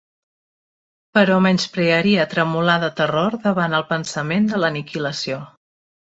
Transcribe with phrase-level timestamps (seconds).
[1.17, 5.41] Però menysprearia tremolar de terror davant el pensament de l'aniquilació.